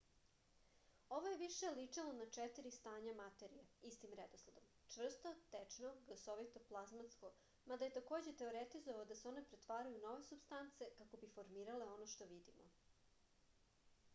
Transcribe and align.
ово 1.15 1.31
је 1.31 1.39
више 1.41 1.67
личило 1.79 2.13
на 2.19 2.25
четири 2.37 2.71
стања 2.77 3.11
материје 3.19 3.65
истим 3.89 4.15
редоследом: 4.19 4.71
чврсто 4.95 5.33
течно 5.57 5.91
гасовито 6.07 6.63
плазматско 6.71 7.31
мада 7.73 7.89
је 7.91 7.95
такође 7.99 8.35
теоретизовао 8.41 9.05
да 9.13 9.19
се 9.21 9.29
оне 9.35 9.45
претварају 9.53 9.99
у 10.01 10.05
нове 10.09 10.27
супстанце 10.31 10.89
како 11.03 11.21
би 11.25 11.31
формирале 11.37 11.91
оно 11.93 12.09
што 12.17 12.31
видимо 12.35 12.67